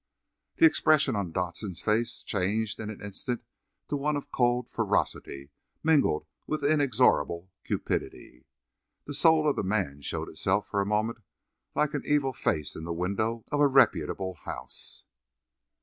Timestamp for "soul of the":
9.13-9.61